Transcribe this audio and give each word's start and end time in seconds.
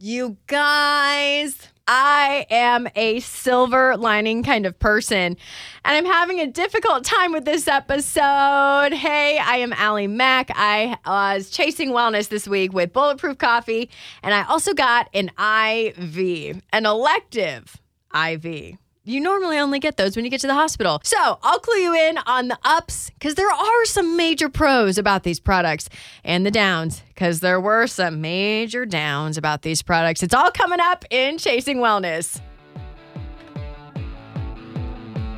You 0.00 0.36
guys, 0.46 1.72
I 1.88 2.46
am 2.50 2.86
a 2.94 3.18
silver 3.18 3.96
lining 3.96 4.44
kind 4.44 4.64
of 4.64 4.78
person, 4.78 5.16
and 5.26 5.36
I'm 5.84 6.04
having 6.04 6.38
a 6.38 6.46
difficult 6.46 7.02
time 7.02 7.32
with 7.32 7.44
this 7.44 7.66
episode. 7.66 8.92
Hey, 8.92 9.38
I 9.38 9.56
am 9.56 9.72
Ali 9.72 10.06
Mac. 10.06 10.52
I 10.54 10.96
uh, 11.04 11.34
was 11.34 11.50
chasing 11.50 11.90
wellness 11.90 12.28
this 12.28 12.46
week 12.46 12.72
with 12.72 12.92
Bulletproof 12.92 13.38
Coffee, 13.38 13.90
and 14.22 14.32
I 14.32 14.44
also 14.44 14.72
got 14.72 15.08
an 15.14 15.30
IV, 15.36 16.62
an 16.72 16.86
elective 16.86 17.82
IV. 18.14 18.78
You 19.08 19.20
normally 19.20 19.58
only 19.58 19.78
get 19.78 19.96
those 19.96 20.16
when 20.16 20.26
you 20.26 20.30
get 20.30 20.42
to 20.42 20.46
the 20.46 20.52
hospital. 20.54 21.00
So 21.02 21.38
I'll 21.42 21.60
clue 21.60 21.76
you 21.76 21.94
in 21.94 22.18
on 22.18 22.48
the 22.48 22.58
ups 22.62 23.08
because 23.08 23.36
there 23.36 23.50
are 23.50 23.84
some 23.86 24.18
major 24.18 24.50
pros 24.50 24.98
about 24.98 25.22
these 25.22 25.40
products 25.40 25.88
and 26.24 26.44
the 26.44 26.50
downs 26.50 27.02
because 27.14 27.40
there 27.40 27.58
were 27.58 27.86
some 27.86 28.20
major 28.20 28.84
downs 28.84 29.38
about 29.38 29.62
these 29.62 29.80
products. 29.80 30.22
It's 30.22 30.34
all 30.34 30.50
coming 30.50 30.78
up 30.78 31.06
in 31.08 31.38
Chasing 31.38 31.78
Wellness. 31.78 32.38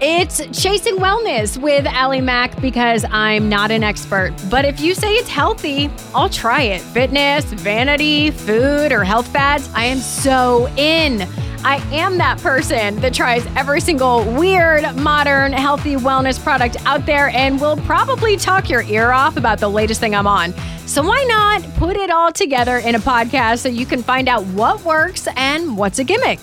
It's 0.00 0.38
Chasing 0.60 0.96
Wellness 0.96 1.56
with 1.56 1.86
Ali 1.86 2.20
Mac 2.20 2.60
because 2.60 3.04
I'm 3.12 3.48
not 3.48 3.70
an 3.70 3.84
expert. 3.84 4.32
But 4.50 4.64
if 4.64 4.80
you 4.80 4.94
say 4.94 5.12
it's 5.12 5.28
healthy, 5.28 5.90
I'll 6.12 6.28
try 6.28 6.62
it. 6.62 6.80
Fitness, 6.80 7.44
vanity, 7.44 8.32
food, 8.32 8.90
or 8.90 9.04
health 9.04 9.28
fads, 9.28 9.70
I 9.74 9.84
am 9.84 9.98
so 9.98 10.66
in. 10.76 11.28
I 11.62 11.76
am 11.94 12.16
that 12.16 12.38
person 12.38 12.96
that 13.00 13.12
tries 13.12 13.44
every 13.54 13.82
single 13.82 14.24
weird, 14.32 14.96
modern, 14.96 15.52
healthy 15.52 15.94
wellness 15.94 16.42
product 16.42 16.78
out 16.86 17.04
there 17.04 17.28
and 17.28 17.60
will 17.60 17.76
probably 17.76 18.38
talk 18.38 18.70
your 18.70 18.82
ear 18.84 19.12
off 19.12 19.36
about 19.36 19.58
the 19.58 19.68
latest 19.68 20.00
thing 20.00 20.14
I'm 20.14 20.26
on. 20.26 20.54
So 20.86 21.02
why 21.02 21.22
not 21.28 21.62
put 21.74 21.98
it 21.98 22.10
all 22.10 22.32
together 22.32 22.78
in 22.78 22.94
a 22.94 22.98
podcast 22.98 23.58
so 23.58 23.68
you 23.68 23.84
can 23.84 24.02
find 24.02 24.26
out 24.26 24.46
what 24.46 24.82
works 24.86 25.28
and 25.36 25.76
what's 25.76 25.98
a 25.98 26.04
gimmick? 26.04 26.38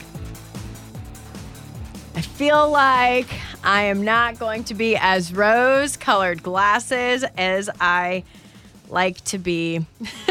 I 2.15 2.21
feel 2.21 2.69
like 2.69 3.27
I 3.63 3.85
am 3.85 4.03
not 4.03 4.37
going 4.37 4.65
to 4.65 4.75
be 4.75 4.97
as 4.97 5.33
rose 5.33 5.97
colored 5.97 6.43
glasses 6.43 7.25
as 7.37 7.71
I 7.81 8.23
like 8.89 9.23
to 9.25 9.37
be 9.37 9.85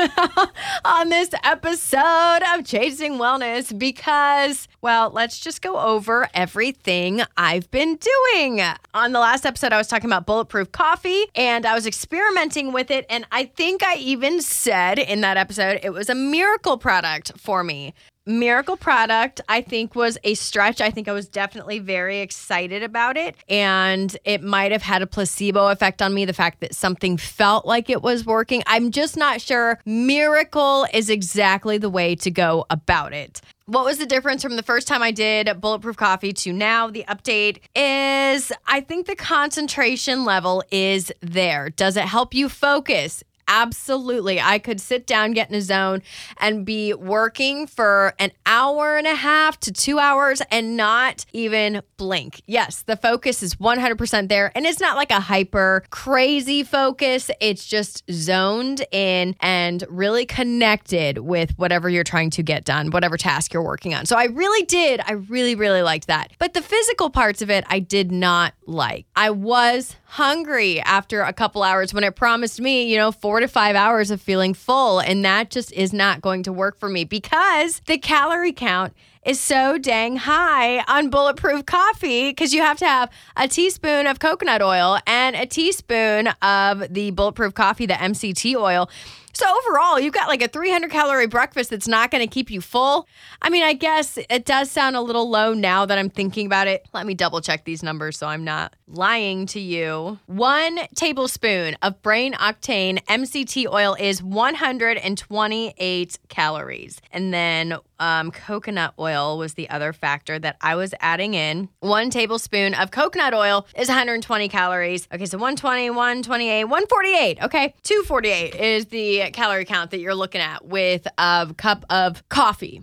on 0.85 1.09
this 1.09 1.31
episode 1.45 2.41
of 2.55 2.65
Chasing 2.65 3.15
Wellness 3.15 3.77
because, 3.79 4.69
well, 4.83 5.11
let's 5.11 5.39
just 5.39 5.63
go 5.63 5.79
over 5.79 6.29
everything 6.35 7.23
I've 7.37 7.71
been 7.71 7.97
doing. 7.97 8.63
On 8.95 9.13
the 9.13 9.21
last 9.21 9.47
episode, 9.47 9.73
I 9.73 9.79
was 9.79 9.87
talking 9.87 10.09
about 10.09 10.27
bulletproof 10.27 10.73
coffee 10.73 11.25
and 11.35 11.67
I 11.67 11.75
was 11.75 11.87
experimenting 11.87 12.73
with 12.73 12.91
it. 12.91 13.07
And 13.11 13.27
I 13.33 13.45
think 13.45 13.83
I 13.83 13.97
even 13.97 14.41
said 14.41 14.99
in 14.99 15.21
that 15.21 15.37
episode 15.37 15.81
it 15.83 15.91
was 15.91 16.09
a 16.09 16.15
miracle 16.15 16.79
product 16.79 17.33
for 17.39 17.63
me. 17.65 17.95
Miracle 18.27 18.77
product, 18.77 19.41
I 19.49 19.61
think, 19.61 19.95
was 19.95 20.19
a 20.25 20.35
stretch. 20.35 20.81
I 20.81 20.91
think 20.91 21.07
I 21.07 21.13
was 21.13 21.29
definitely 21.29 21.79
very 21.79 22.19
excited 22.19 22.83
about 22.83 23.17
it. 23.17 23.37
And 23.49 24.17
it 24.25 24.43
might 24.43 24.73
have 24.73 24.83
had 24.83 25.01
a 25.01 25.07
placebo 25.07 25.69
effect 25.69 26.03
on 26.03 26.13
me, 26.13 26.25
the 26.25 26.33
fact 26.33 26.59
that 26.61 26.75
something 26.75 27.19
felt 27.19 27.67
like 27.67 27.89
it 27.89 28.03
was 28.03 28.27
working. 28.27 28.65
I'm 28.67 28.91
just 28.91 29.17
not 29.17 29.41
sure. 29.41 29.79
Miracle 29.87 30.89
is 30.93 31.09
exactly 31.09 31.79
the 31.79 31.89
way 31.89 32.17
to 32.17 32.31
go 32.31 32.67
about 32.69 33.13
it. 33.13 33.41
What 33.67 33.85
was 33.85 33.99
the 33.99 34.07
difference 34.07 34.45
from 34.45 34.55
the 34.55 34.63
first 34.63 34.87
time 34.87 35.03
I 35.03 35.11
did 35.11 35.61
Bulletproof 35.61 35.97
Coffee 35.97 36.33
to 36.33 36.53
now? 36.53 36.89
The 36.89 37.05
update 37.09 37.59
is 37.75 38.53
I 38.65 38.81
think 38.81 39.07
the 39.07 39.17
concentration 39.17 40.25
level 40.25 40.63
is 40.71 41.13
there. 41.21 41.71
Does 41.71 41.97
it 41.97 42.05
help 42.05 42.33
you 42.33 42.49
focus? 42.49 43.25
Absolutely. 43.49 44.41
I 44.41 44.59
could 44.59 44.81
sit 44.81 45.07
down, 45.07 45.33
get 45.33 45.49
in 45.51 45.55
a 45.57 45.61
zone, 45.61 46.03
and 46.39 46.65
be 46.65 46.95
working 46.95 47.67
for 47.67 48.15
an 48.19 48.33
hour 48.45 48.97
and 48.97 49.07
a 49.07 49.15
half 49.15 49.61
to 49.61 49.73
two 49.73 49.99
hours 49.99 50.43
and 50.51 50.77
not 50.77 51.25
even 51.33 51.83
blink. 51.97 52.43
Yes, 52.47 52.83
the 52.83 52.97
focus 52.97 53.43
is 53.43 53.55
100% 53.57 54.29
there. 54.29 54.53
And 54.55 54.67
it's 54.67 54.81
not 54.81 54.97
like 54.97 55.11
a 55.11 55.21
hyper 55.21 55.85
crazy 55.91 56.63
focus, 56.63 57.31
it's 57.41 57.67
just 57.67 58.03
zoned 58.11 58.85
in 58.91 59.37
and 59.41 59.85
really 59.89 60.27
connected 60.27 61.19
with 61.19 61.57
whatever 61.59 61.89
you're 61.89 62.05
trying 62.05 62.31
to 62.31 62.43
get 62.43 62.65
done, 62.65 62.91
whatever 62.91 63.17
task 63.17 63.53
you're 63.53 63.63
working 63.63 63.95
on. 63.95 64.07
So 64.07 64.17
I 64.17 64.25
really 64.25 64.65
did. 64.67 65.01
I 65.07 65.13
really, 65.13 65.55
really 65.55 65.83
liked 65.83 66.09
that. 66.09 66.33
But 66.39 66.55
the 66.55 66.63
physical 66.63 67.11
parts 67.11 67.43
of 67.43 67.51
it, 67.51 67.65
I 67.69 67.79
did 67.79 68.11
not 68.11 68.55
like. 68.67 69.07
I 69.15 69.31
was 69.31 69.97
hungry 70.07 70.81
after 70.81 71.23
a 71.23 71.33
couple 71.33 71.63
hours 71.63 71.93
when 71.93 72.05
it 72.05 72.15
promised 72.17 72.61
me, 72.61 72.91
you 72.91 72.97
know, 72.97 73.13
four 73.13 73.41
to 73.41 73.49
five 73.49 73.77
hours 73.77 74.11
of 74.11 74.21
feeling 74.21 74.55
full. 74.55 75.01
And 75.01 75.25
that 75.25 75.51
just 75.51 75.73
is 75.73 75.93
not 75.93 76.21
going 76.21 76.43
to 76.45 76.53
work 76.53 76.79
for 76.79 76.89
me 76.89 77.05
because 77.05 77.81
the 77.87 77.99
calorie 77.99 78.53
count 78.53 78.95
is 79.25 79.41
so 79.41 79.77
dang 79.77 80.17
high 80.17 80.85
on 80.87 81.11
bulletproof 81.11 81.67
coffee 81.67 82.31
because 82.31 82.55
you 82.55 82.63
have 82.63 82.79
to 82.79 82.87
have 82.87 83.11
a 83.37 83.49
teaspoon 83.49 84.07
of 84.07 84.21
coconut 84.21 84.63
oil 84.63 84.99
and 85.07 85.35
a 85.35 85.45
teaspoon 85.45 86.29
of 86.41 86.85
the 86.89 87.11
bulletproof 87.11 87.53
coffee, 87.53 87.87
the 87.87 87.95
MCT 87.95 88.55
oil. 88.55 88.89
So 89.37 89.45
overall, 89.59 90.01
you've 90.01 90.15
got 90.15 90.29
like 90.29 90.41
a 90.41 90.49
300 90.49 90.91
calorie 90.91 91.27
breakfast 91.27 91.69
that's 91.69 91.87
not 91.87 92.11
going 92.11 92.27
to 92.27 92.27
keep 92.27 92.51
you 92.51 92.63
full. 92.63 93.07
I 93.43 93.51
mean, 93.51 93.65
I 93.65 93.75
guess 93.75 94.19
it 94.31 94.47
does 94.47 94.71
sound 94.71 94.97
a 94.97 95.03
little 95.03 95.29
low 95.29 95.53
now 95.53 95.85
that 95.85 95.99
I'm 95.99 96.09
thinking 96.09 96.47
about 96.47 96.69
it. 96.69 96.89
Let 96.95 97.05
me 97.05 97.13
double 97.13 97.43
check 97.43 97.67
these 97.67 97.83
numbers 97.83 98.17
so 98.17 98.27
I'm 98.27 98.45
not 98.45 98.75
lying 98.89 99.45
to 99.49 99.61
you. 99.61 100.19
One 100.25 100.79
tablespoon 100.95 101.77
of 101.83 102.01
brain 102.01 102.33
octane 102.33 103.05
MCT 103.05 103.71
oil 103.71 103.95
is 104.01 104.23
128 104.23 106.19
calories. 106.31 107.03
And 107.13 107.35
then 107.35 107.77
um, 107.99 108.31
coconut 108.31 108.95
oil 108.99 109.39
was 109.39 109.55
the 109.55 109.69
other 109.71 109.93
factor 109.93 110.39
that 110.39 110.57
I 110.61 110.75
was 110.75 110.95
adding 111.01 111.35
in. 111.35 111.69
One 111.81 112.11
tablespoon 112.11 112.75
of 112.75 112.91
coconut 112.91 113.35
oil 113.35 113.67
is 113.77 113.89
120 113.89 114.49
calories. 114.49 115.09
Okay, 115.13 115.27
so 115.27 115.39
120, 115.39 115.91
128, 115.91 116.65
148. 116.65 117.43
Okay, 117.43 117.75
248 117.83 118.55
is 118.55 118.87
the 118.87 119.31
calorie 119.33 119.65
count 119.65 119.91
that 119.91 120.01
you're 120.01 120.15
looking 120.15 120.41
at 120.41 120.67
with 120.67 121.07
a 121.19 121.55
cup 121.57 121.85
of 121.91 122.29
coffee. 122.29 122.83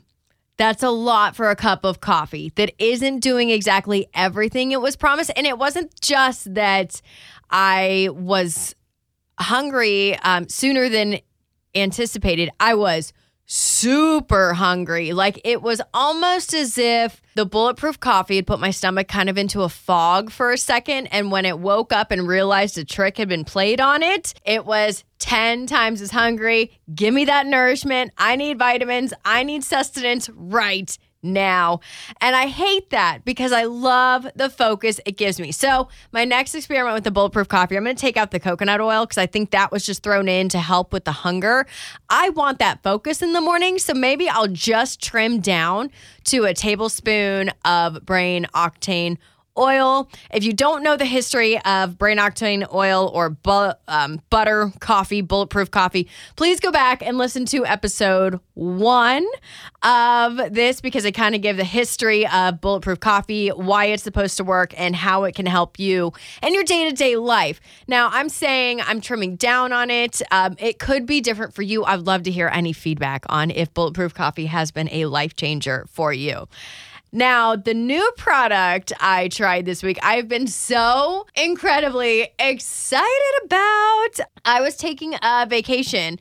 That's 0.58 0.84
a 0.84 0.92
lot 0.92 1.36
for 1.36 1.50
a 1.50 1.56
cup 1.56 1.84
of 1.84 2.00
coffee 2.00 2.52
that 2.56 2.74
isn't 2.78 3.20
doing 3.20 3.50
exactly 3.50 4.08
everything 4.14 4.72
it 4.72 4.82
was 4.82 4.96
promised. 4.96 5.32
And 5.36 5.48
it 5.48 5.58
wasn't 5.58 6.00
just 6.00 6.54
that 6.54 7.02
I 7.50 8.10
was 8.12 8.76
hungry 9.40 10.16
um, 10.20 10.48
sooner 10.48 10.90
than 10.90 11.20
anticipated. 11.76 12.50
I 12.60 12.76
was 12.76 13.14
super 13.46 14.54
hungry. 14.54 15.14
Like 15.14 15.42
it 15.44 15.62
was 15.62 15.82
almost 15.94 16.54
as 16.54 16.78
if 16.78 17.22
the 17.36 17.46
bulletproof 17.46 18.00
coffee 18.00 18.38
had 18.38 18.48
put 18.48 18.60
my 18.60 18.72
stomach 18.72 19.08
kind 19.08 19.30
of 19.30 19.38
into 19.38 19.62
a 19.62 19.70
fog 19.70 20.32
for 20.32 20.52
a 20.52 20.58
second. 20.58 21.08
And 21.08 21.32
when 21.32 21.46
it 21.46 21.60
woke 21.60 21.92
up 21.92 22.12
and 22.12 22.28
realized 22.28 22.78
a 22.78 22.86
trick 22.86 23.18
had 23.18 23.30
been 23.30 23.46
played 23.46 23.82
on 23.82 24.04
it, 24.04 24.34
it 24.46 24.66
was 24.66 25.04
10 25.20 25.68
times 25.68 26.02
as 26.02 26.12
hungry. 26.12 26.72
Give 26.94 27.14
me 27.14 27.26
that 27.26 27.46
nourishment. 27.48 28.12
I 28.18 28.36
need 28.36 28.60
vitamins. 28.60 29.14
I 29.26 29.44
need 29.44 29.64
sustenance 29.64 30.30
right 30.34 30.98
now. 31.24 31.80
And 32.22 32.36
I 32.36 32.48
hate 32.48 32.90
that 32.92 33.26
because 33.26 33.52
I 33.52 33.64
love 33.64 34.28
the 34.36 34.50
focus 34.50 35.00
it 35.06 35.18
gives 35.18 35.40
me. 35.40 35.52
So, 35.52 35.90
my 36.12 36.26
next 36.26 36.56
experiment 36.56 36.94
with 36.96 37.04
the 37.04 37.12
bulletproof 37.12 37.48
coffee, 37.48 37.78
I'm 37.78 37.84
going 37.84 37.96
to 37.96 38.02
take 38.02 38.18
out 38.18 38.32
the 38.32 38.40
coconut 38.40 38.82
oil 38.82 39.06
because 39.06 39.18
I 39.18 39.26
think 39.26 39.52
that 39.52 39.72
was 39.72 39.86
just 39.86 40.04
thrown 40.04 40.28
in 40.28 40.50
to 40.50 40.60
help 40.60 40.94
with 40.94 41.06
the 41.06 41.12
hunger. 41.12 41.66
I 42.10 42.30
want 42.30 42.60
that 42.60 42.84
focus 42.84 43.22
in 43.22 43.34
the 43.34 43.42
morning. 43.42 43.80
So, 43.80 43.94
maybe 43.94 44.30
I'll 44.30 44.48
just 44.48 45.02
trim 45.02 45.40
down 45.40 45.92
to 46.26 46.46
a 46.46 46.54
tablespoon 46.54 47.52
of 47.66 48.06
brain 48.06 48.48
octane 48.54 49.18
oil. 49.58 50.10
If 50.34 50.44
you 50.44 50.54
don't 50.54 50.84
know 50.84 50.98
the 50.98 51.06
history 51.06 51.60
of 51.64 51.98
brain 51.98 52.18
octane 52.18 52.72
oil 52.74 53.12
or 53.14 53.30
bu- 53.30 53.74
um, 53.88 54.22
butter 54.30 54.72
coffee, 54.80 55.22
bulletproof 55.22 55.72
coffee, 55.72 56.08
please 56.36 56.60
go 56.60 56.72
back 56.72 57.06
and 57.06 57.18
listen 57.18 57.46
to 57.48 57.66
episode 57.66 58.40
one 58.54 59.26
of 59.84 60.54
this 60.54 60.82
because 60.82 61.06
I 61.06 61.12
kind 61.12 61.36
of 61.36 61.42
give 61.42 61.58
the 61.58 61.64
history 61.64 62.28
of 62.28 62.62
bulletproof 62.62 63.00
coffee, 63.00 63.50
why 63.50 63.86
it's 63.86 64.04
supposed 64.04 64.38
to 64.38 64.44
work, 64.44 64.74
and 64.80 64.96
how 64.96 65.24
it 65.24 65.36
can 65.36 65.46
help 65.46 65.80
you 65.80 66.14
in 66.42 66.54
your 66.54 66.64
day 66.64 66.90
to 66.90 66.96
day 66.96 67.16
life. 67.16 67.60
Now, 67.88 68.10
I'm 68.12 68.30
saying 68.30 68.82
I'm 68.82 69.02
trimming 69.02 69.36
down 69.36 69.74
on 69.74 69.90
it. 69.90 70.22
Um, 70.32 70.56
it 70.60 70.80
could 70.80 71.06
be 71.06 71.22
different 71.22 71.54
for 71.54 71.62
you. 71.62 71.84
I'd 71.84 72.02
love 72.02 72.24
to 72.24 72.32
hear 72.32 72.48
any 72.48 72.74
feedback 72.74 73.26
on 73.30 73.52
if 73.52 73.74
bulletproof 73.74 74.14
coffee 74.14 74.48
has 74.48 74.72
been 74.72 74.90
a 74.92 75.06
life 75.06 75.36
changer 75.36 75.86
for 75.90 76.14
you. 76.14 76.48
Now, 77.16 77.56
the 77.56 77.76
new 77.76 78.12
product 78.18 78.92
I 79.00 79.28
tried 79.28 79.66
this 79.66 79.84
week, 79.84 80.00
I've 80.02 80.28
been 80.28 80.48
so 80.48 81.28
incredibly 81.36 82.30
excited 82.40 83.34
about. 83.46 84.20
I 84.46 84.62
was 84.62 84.76
taking 84.76 85.14
a 85.22 85.46
vacation 85.48 86.20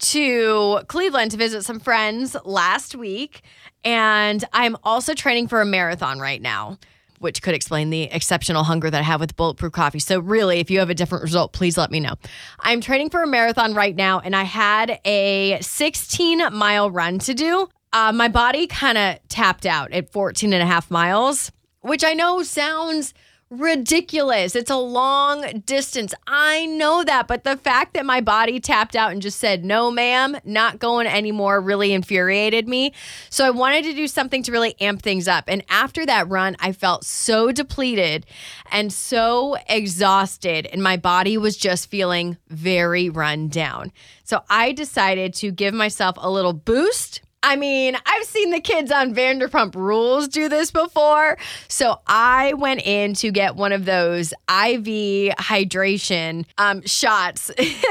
to 0.00 0.80
Cleveland 0.88 1.30
to 1.30 1.36
visit 1.36 1.62
some 1.62 1.78
friends 1.78 2.34
last 2.44 2.96
week, 2.96 3.42
and 3.84 4.44
I'm 4.52 4.76
also 4.82 5.14
training 5.14 5.46
for 5.46 5.60
a 5.60 5.64
marathon 5.64 6.18
right 6.18 6.42
now. 6.42 6.76
Which 7.20 7.40
could 7.40 7.54
explain 7.54 7.90
the 7.90 8.10
exceptional 8.10 8.64
hunger 8.64 8.90
that 8.90 8.98
I 8.98 9.04
have 9.04 9.20
with 9.20 9.36
bulletproof 9.36 9.70
coffee. 9.70 10.00
So, 10.00 10.18
really, 10.18 10.58
if 10.58 10.72
you 10.72 10.80
have 10.80 10.90
a 10.90 10.94
different 10.94 11.22
result, 11.22 11.52
please 11.52 11.78
let 11.78 11.92
me 11.92 12.00
know. 12.00 12.14
I'm 12.58 12.80
training 12.80 13.10
for 13.10 13.22
a 13.22 13.28
marathon 13.28 13.74
right 13.74 13.94
now, 13.94 14.18
and 14.18 14.34
I 14.34 14.42
had 14.42 14.98
a 15.04 15.60
16 15.60 16.52
mile 16.52 16.90
run 16.90 17.20
to 17.20 17.32
do 17.32 17.68
uh, 17.92 18.12
my 18.12 18.28
body 18.28 18.66
kind 18.66 18.98
of 18.98 19.18
tapped 19.28 19.66
out 19.66 19.92
at 19.92 20.10
14 20.12 20.52
and 20.52 20.62
a 20.62 20.66
half 20.66 20.90
miles, 20.90 21.52
which 21.80 22.04
I 22.04 22.14
know 22.14 22.42
sounds 22.42 23.14
ridiculous. 23.52 24.56
It's 24.56 24.70
a 24.70 24.76
long 24.76 25.60
distance. 25.66 26.14
I 26.26 26.64
know 26.66 27.04
that. 27.04 27.28
But 27.28 27.44
the 27.44 27.58
fact 27.58 27.92
that 27.94 28.06
my 28.06 28.22
body 28.22 28.60
tapped 28.60 28.96
out 28.96 29.12
and 29.12 29.20
just 29.20 29.38
said, 29.38 29.62
no, 29.62 29.90
ma'am, 29.90 30.38
not 30.44 30.78
going 30.78 31.06
anymore 31.06 31.60
really 31.60 31.92
infuriated 31.92 32.66
me. 32.66 32.94
So 33.28 33.44
I 33.44 33.50
wanted 33.50 33.84
to 33.84 33.92
do 33.92 34.08
something 34.08 34.42
to 34.44 34.52
really 34.52 34.74
amp 34.80 35.02
things 35.02 35.28
up. 35.28 35.44
And 35.48 35.62
after 35.68 36.06
that 36.06 36.28
run, 36.30 36.56
I 36.60 36.72
felt 36.72 37.04
so 37.04 37.52
depleted 37.52 38.24
and 38.70 38.90
so 38.90 39.56
exhausted. 39.68 40.66
And 40.66 40.82
my 40.82 40.96
body 40.96 41.36
was 41.36 41.56
just 41.56 41.90
feeling 41.90 42.38
very 42.48 43.10
run 43.10 43.48
down. 43.48 43.92
So 44.24 44.40
I 44.48 44.72
decided 44.72 45.34
to 45.34 45.50
give 45.50 45.74
myself 45.74 46.16
a 46.18 46.30
little 46.30 46.54
boost 46.54 47.20
I 47.42 47.56
mean, 47.56 47.96
I've 48.06 48.24
seen 48.24 48.50
the 48.50 48.60
kids 48.60 48.92
on 48.92 49.14
Vanderpump 49.14 49.74
Rules 49.74 50.28
do 50.28 50.48
this 50.48 50.70
before. 50.70 51.38
So 51.68 52.00
I 52.06 52.54
went 52.54 52.86
in 52.86 53.14
to 53.14 53.30
get 53.30 53.56
one 53.56 53.72
of 53.72 53.84
those 53.84 54.32
IV 54.48 55.34
hydration 55.36 56.44
um, 56.58 56.82
shots, 56.86 57.50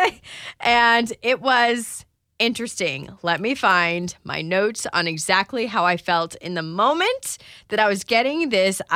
and 0.59 1.11
it 1.21 1.41
was 1.41 2.05
interesting. 2.41 3.07
Let 3.21 3.39
me 3.39 3.53
find 3.53 4.15
my 4.23 4.41
notes 4.41 4.87
on 4.91 5.07
exactly 5.07 5.67
how 5.67 5.85
I 5.85 5.95
felt 5.95 6.33
in 6.35 6.55
the 6.55 6.63
moment 6.63 7.37
that 7.69 7.79
I 7.79 7.87
was 7.87 8.03
getting 8.03 8.49
this 8.49 8.81
IV. 8.81 8.89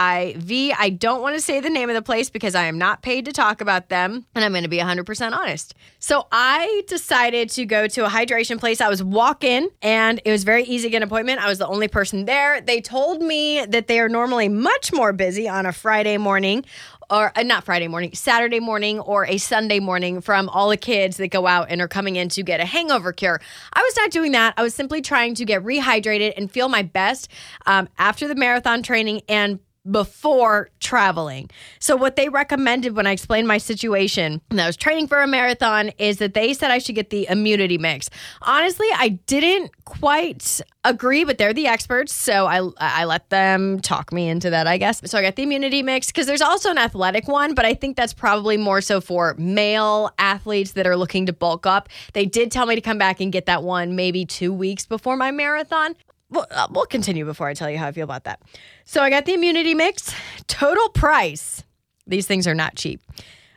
I 0.78 0.96
don't 0.98 1.22
want 1.22 1.36
to 1.36 1.42
say 1.42 1.60
the 1.60 1.70
name 1.70 1.88
of 1.88 1.96
the 1.96 2.02
place 2.02 2.32
because 2.32 2.56
I 2.56 2.66
am 2.66 2.80
not 2.80 3.04
paid 3.04 3.26
to 3.26 3.32
talk 3.32 3.62
about 3.62 3.90
them, 3.90 4.26
and 4.34 4.44
I'm 4.44 4.52
going 4.52 4.64
to 4.64 4.70
be 4.70 4.80
100% 4.80 5.32
honest. 5.32 5.76
So 6.00 6.28
I 6.32 6.82
decided 6.88 7.52
to 7.52 7.66
go 7.66 7.88
to 7.88 8.06
a 8.06 8.10
hydration 8.10 8.60
place. 8.60 8.82
I 8.82 8.90
was 8.90 9.04
walking, 9.04 9.70
and 9.84 10.20
it 10.26 10.32
was 10.32 10.44
very 10.44 10.64
easy 10.64 10.88
to 10.88 10.90
get 10.90 10.98
an 10.98 11.04
appointment. 11.04 11.40
I 11.40 11.48
was 11.48 11.60
the 11.60 11.68
only 11.68 11.88
person 11.88 12.26
there. 12.26 12.62
They 12.62 12.82
told 12.82 13.22
me 13.22 13.64
that 13.68 13.86
they 13.86 14.00
are 14.00 14.10
normally 14.10 14.50
much 14.50 14.92
more 14.92 15.14
busy 15.14 15.48
on 15.48 15.68
a 15.68 15.72
Friday 15.72 16.18
morning 16.18 16.66
or 17.10 17.32
uh, 17.36 17.44
not 17.44 17.64
Friday 17.64 17.88
morning, 17.88 18.14
Saturday 18.14 18.60
morning 18.60 19.00
or 19.00 19.26
a 19.26 19.38
Sunday 19.38 19.80
morning 19.80 20.22
from 20.22 20.50
all 20.50 20.70
the 20.70 20.78
kids 20.78 21.18
that 21.18 21.30
go 21.30 21.48
out 21.48 21.68
and 21.70 21.82
are 21.82 21.88
coming 21.88 22.16
in 22.16 22.30
to 22.30 22.44
get 22.44 22.60
a 22.60 22.66
hangover 22.66 23.12
cure. 23.12 23.42
I 23.74 23.82
was 23.82 23.96
not 23.96 24.12
doing 24.12 24.32
that. 24.34 24.54
I 24.58 24.64
was 24.64 24.74
simply 24.74 25.02
trying 25.02 25.36
to 25.36 25.46
get 25.46 25.64
rehydrated 25.64 26.34
and 26.38 26.52
feel 26.52 26.70
my 26.70 26.82
best 26.82 27.30
um, 27.66 27.90
after 27.98 28.28
the 28.28 28.36
marathon 28.36 28.84
training 28.84 29.22
and 29.28 29.60
before 29.90 30.70
traveling. 30.80 31.50
So, 31.80 31.96
what 31.96 32.16
they 32.16 32.30
recommended 32.30 32.96
when 32.96 33.08
I 33.08 33.12
explained 33.12 33.48
my 33.48 33.58
situation 33.58 34.42
and 34.50 34.62
I 34.62 34.68
was 34.68 34.78
training 34.78 35.08
for 35.08 35.22
a 35.22 35.28
marathon 35.28 35.90
is 35.98 36.18
that 36.18 36.34
they 36.34 36.54
said 36.54 36.72
I 36.72 36.80
should 36.80 36.96
get 36.96 37.10
the 37.10 37.28
immunity 37.30 37.78
mix. 37.78 38.10
Honestly, 38.42 38.88
I 38.94 39.10
didn't 39.28 39.72
quite 39.86 40.62
agree, 40.84 41.24
but 41.24 41.38
they're 41.38 41.54
the 41.54 41.68
experts. 41.68 42.14
So, 42.14 42.48
I, 42.48 42.68
I 42.78 43.06
let 43.06 43.30
them 43.30 43.80
talk 43.80 44.12
me 44.12 44.28
into 44.28 44.50
that, 44.50 44.68
I 44.68 44.78
guess. 44.78 45.02
So, 45.10 45.18
I 45.18 45.22
got 45.22 45.36
the 45.36 45.44
immunity 45.44 45.84
mix 45.84 46.08
because 46.08 46.26
there's 46.26 46.42
also 46.42 46.72
an 46.72 46.78
athletic 46.78 47.28
one, 47.28 47.54
but 47.54 47.66
I 47.66 47.74
think 47.74 47.96
that's 47.96 48.14
probably 48.14 48.58
more 48.58 48.82
so 48.82 49.02
for 49.02 49.36
male 49.38 50.12
athletes 50.18 50.74
that 50.74 50.88
are 50.88 50.98
looking 50.98 51.26
to 51.28 51.34
bulk 51.34 51.66
up. 51.66 51.90
They 52.14 52.26
did 52.26 52.52
tell 52.52 52.66
me 52.66 52.76
to 52.76 52.82
come 52.82 52.98
back 52.98 53.20
and 53.20 53.32
get 53.32 53.46
that 53.46 53.64
one 53.64 53.96
maybe 53.96 54.26
two 54.26 54.52
weeks 54.54 54.86
before 54.86 55.16
my 55.16 55.32
marathon 55.32 55.96
we'll, 56.36 56.46
uh, 56.52 56.68
we'll 56.70 56.86
continue 56.86 57.26
before 57.26 57.48
I 57.48 57.54
tell 57.54 57.70
you 57.70 57.78
how 57.78 57.88
I 57.88 57.92
feel 57.92 58.04
about 58.04 58.26
that. 58.26 58.42
So 58.84 59.02
I 59.02 59.10
got 59.10 59.26
the 59.26 59.34
immunity 59.34 59.74
mix. 59.74 60.14
Total 60.48 60.90
price. 60.90 61.64
These 62.06 62.28
things 62.28 62.46
are 62.48 62.54
not 62.54 62.76
cheap. 62.76 63.02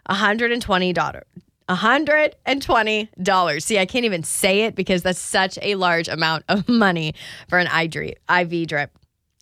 $120. 0.08 1.22
$120. 1.68 3.62
See, 3.62 3.78
I 3.78 3.84
can't 3.84 4.04
even 4.06 4.22
say 4.22 4.62
it 4.62 4.74
because 4.74 5.02
that's 5.02 5.18
such 5.18 5.58
a 5.60 5.74
large 5.74 6.08
amount 6.08 6.44
of 6.48 6.66
money 6.84 7.14
for 7.48 7.58
an 7.58 7.66
IV 7.66 8.16
drip. 8.68 8.96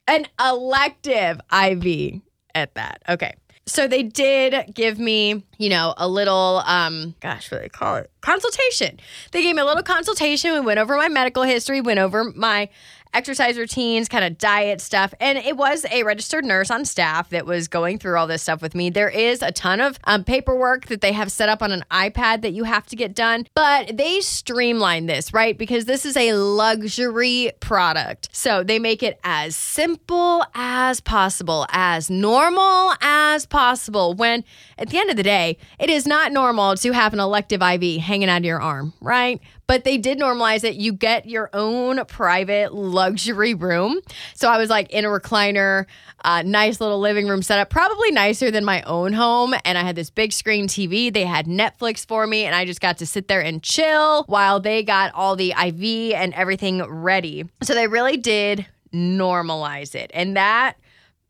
An 0.09 0.27
elective 0.41 1.41
IV 1.53 2.21
at 2.55 2.75
that. 2.75 3.03
Okay. 3.09 3.35
So 3.69 3.89
they 3.89 4.05
did 4.05 4.73
give 4.75 5.01
me, 5.01 5.45
you 5.59 5.69
know, 5.69 5.93
a 5.97 6.07
little 6.09 6.63
um 6.67 7.17
gosh, 7.21 7.51
what 7.51 7.59
do 7.59 7.63
they 7.63 7.69
call 7.69 7.97
it? 7.97 8.09
Consultation. 8.21 9.01
They 9.33 9.43
gave 9.43 9.57
me 9.57 9.63
a 9.63 9.65
little 9.65 9.83
consultation. 9.83 10.53
We 10.53 10.61
went 10.61 10.79
over 10.79 10.97
my 10.97 11.09
medical 11.09 11.43
history, 11.43 11.81
went 11.81 11.99
over 11.99 12.25
my 12.25 12.69
exercise 13.17 13.57
routines, 13.57 14.09
kind 14.09 14.25
of 14.25 14.37
diet 14.37 14.79
stuff. 14.81 15.15
And 15.21 15.39
it 15.39 15.57
was 15.57 15.87
a 15.91 16.03
registered 16.03 16.45
nurse 16.45 16.71
on 16.71 16.85
staff 16.85 17.31
that 17.31 17.47
was 17.47 17.67
going 17.67 17.99
through 17.99 18.19
all 18.19 18.27
this 18.27 18.43
stuff 18.43 18.61
with 18.61 18.75
me. 18.75 18.91
There 18.91 19.09
is 19.09 19.41
a 19.41 19.51
ton 19.51 19.81
of 19.81 19.99
um, 20.05 20.23
paperwork 20.23 20.87
that 20.87 21.01
they 21.01 21.13
have 21.13 21.33
set 21.33 21.49
up 21.49 21.63
on 21.63 21.73
an 21.73 21.83
iPad 21.91 22.43
that 22.43 22.53
you 22.53 22.65
have 22.65 22.85
to 22.87 22.97
get 22.97 23.15
done, 23.15 23.47
but 23.55 23.97
they 23.97 24.21
streamline 24.21 25.07
this, 25.07 25.33
right? 25.33 25.57
Because 25.57 25.87
this 25.87 26.05
is 26.05 26.15
a 26.15 26.35
luxury 26.35 27.53
product. 27.61 28.29
So 28.33 28.63
they 28.63 28.79
make 28.79 29.03
it 29.03 29.19
as 29.25 29.57
simple 29.57 30.45
as 30.55 31.01
possible, 31.01 31.67
as 31.71 32.11
normal 32.11 32.93
as 33.01 33.47
possible. 33.47 34.13
When 34.13 34.45
at 34.77 34.91
the 34.91 34.99
end 34.99 35.09
of 35.09 35.17
the 35.17 35.23
day, 35.23 35.57
it 35.79 35.89
is 35.89 36.07
not 36.07 36.33
normal 36.33 36.77
to 36.77 36.93
have 36.93 37.15
an 37.15 37.21
elective 37.21 37.63
IV 37.63 38.03
hanging 38.03 38.29
out 38.29 38.39
of 38.39 38.45
your 38.45 38.61
arm, 38.61 38.93
right? 39.01 39.41
But 39.67 39.85
they 39.85 39.99
did 39.99 40.19
normalize 40.19 40.65
it. 40.65 40.77
You 40.77 40.93
get 40.93 41.27
your 41.27 41.51
own 41.53 42.05
private 42.07 42.75
luxury 42.75 43.55
room. 43.55 44.01
So 44.35 44.49
I 44.49 44.59
was 44.59 44.71
like 44.71 44.91
in 44.91 45.05
a 45.05 45.09
recliner, 45.09 45.87
uh, 46.25 46.43
nice 46.43 46.81
little 46.81 47.01
living 47.01 47.27
room 47.29 47.43
setup, 47.43 47.71
probably 47.71 48.11
nicer 48.11 48.51
than 48.51 48.65
my 48.65 48.83
own 48.83 49.13
home. 49.13 49.55
And 49.65 49.77
I 49.77 49.83
had 49.83 49.97
this 49.97 50.11
big 50.11 50.33
screen 50.33 50.69
TV. 50.69 51.13
They 51.13 51.25
had 51.25 51.47
Netflix 51.47 52.07
for 52.07 52.27
me, 52.27 52.45
and 52.45 52.55
I 52.55 52.65
just 52.65 52.81
got 52.81 52.99
to 52.99 53.07
sit 53.07 53.29
there 53.29 53.41
and 53.41 53.63
chill 53.63 54.25
while 54.25 54.61
they 54.61 54.83
got 54.83 55.13
all 55.15 55.37
the 55.37 55.53
IV 55.53 56.15
and 56.15 56.33
everything 56.35 56.83
ready. 56.83 57.45
So 57.63 57.75
they 57.75 57.89
really 57.89 58.17
did 58.17 58.67
normalize 58.95 59.95
it. 59.95 60.11
And 60.15 60.37
that 60.37 60.77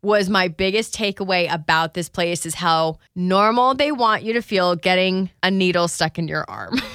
was 0.03 0.29
my 0.29 0.47
biggest 0.47 0.95
takeaway 0.95 1.53
about 1.53 1.95
this 1.95 2.09
place 2.09 2.47
is 2.47 2.55
how 2.55 2.99
normal 3.17 3.75
they 3.75 3.91
want 3.91 4.23
you 4.23 4.35
to 4.35 4.43
feel 4.43 4.77
getting 4.77 5.31
a 5.43 5.51
needle 5.51 5.89
stuck 5.89 6.19
in 6.19 6.29
your 6.29 6.45
arm. 6.49 6.81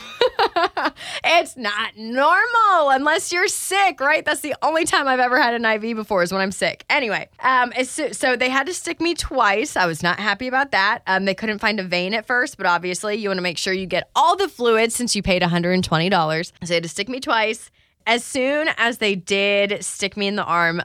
it's 1.24 1.58
not 1.58 1.98
normal 1.98 2.90
unless 2.90 3.32
you're 3.32 3.48
sick, 3.48 4.00
right? 4.00 4.24
That's 4.24 4.42
the 4.42 4.56
only 4.62 4.86
time 4.86 5.08
I've 5.08 5.20
ever 5.20 5.42
had 5.42 5.54
an 5.54 5.66
IV 5.66 5.96
before 5.96 6.24
is 6.24 6.32
when 6.32 6.42
I'm 6.42 6.52
sick. 6.52 6.86
Anyway, 6.90 7.30
um, 7.40 7.72
so, 7.84 8.12
so, 8.12 8.36
they 8.36 8.50
had 8.50 8.68
to 8.68 8.74
stick 8.74 9.02
me 9.02 9.14
twice. 9.14 9.76
I 9.76 9.86
was 9.86 10.02
not 10.02 10.20
happy 10.20 10.48
about 10.48 10.72
that. 10.72 11.04
Um, 11.08 11.26
they 11.26 11.36
couldn't 11.36 11.60
find 11.60 11.80
a 11.80 11.84
vein 11.84 12.14
at 12.14 12.26
first, 12.26 12.58
but 12.58 12.66
obviously 12.66 13.16
you 13.16 13.30
want 13.30 13.38
to 13.38 13.44
make 13.44 13.58
sure 13.58 13.74
you 13.74 13.86
get 13.86 14.10
all 14.16 14.36
the 14.36 14.48
fluids 14.48 14.96
since 14.96 15.16
you 15.16 15.22
paid 15.22 15.42
$120. 15.42 16.46
So 16.46 16.52
they 16.62 16.74
had 16.76 16.84
to 16.84 16.90
stick 16.90 17.10
me 17.10 17.20
twice. 17.20 17.70
As 18.08 18.24
soon 18.24 18.70
as 18.78 18.98
they 18.98 19.16
did 19.16 19.84
stick 19.84 20.18
me 20.18 20.28
in 20.28 20.36
the 20.36 20.44
arm, 20.44 20.82